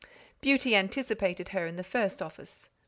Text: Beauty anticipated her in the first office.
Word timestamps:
Beauty 0.41 0.75
anticipated 0.75 1.49
her 1.49 1.67
in 1.67 1.75
the 1.75 1.83
first 1.83 2.23
office. 2.23 2.69